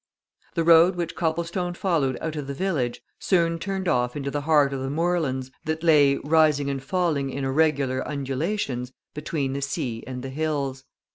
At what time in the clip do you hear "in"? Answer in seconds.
7.29-7.45